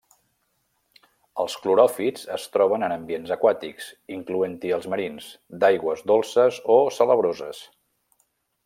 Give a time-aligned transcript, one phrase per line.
[1.43, 5.29] Els cloròfits es troben en ambients aquàtics, incloent-hi els marins,
[5.65, 7.63] d'aigües dolces o salabroses.